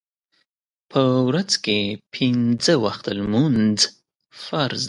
[0.91, 1.79] په ورځ کې
[2.13, 3.79] پینځه وخته لمونځ
[4.43, 4.79] فرض دی.